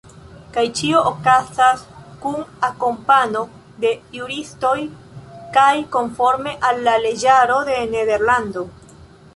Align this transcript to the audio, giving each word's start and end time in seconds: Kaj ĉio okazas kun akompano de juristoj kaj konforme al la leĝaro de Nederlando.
Kaj 0.53 0.61
ĉio 0.77 1.01
okazas 1.09 1.83
kun 2.23 2.39
akompano 2.69 3.43
de 3.85 3.93
juristoj 4.17 4.75
kaj 5.59 5.71
konforme 5.99 6.57
al 6.71 6.85
la 6.91 6.99
leĝaro 7.07 7.61
de 7.71 7.81
Nederlando. 7.97 8.69